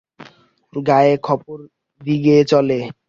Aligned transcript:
গায়ে 0.73 1.13
খপর 1.23 1.59
দি 2.01 2.15
গে 2.23 2.35
চলো। 2.47 2.79